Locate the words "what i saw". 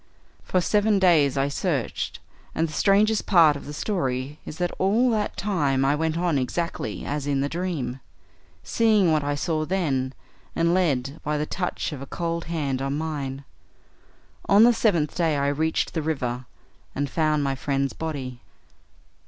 9.11-9.63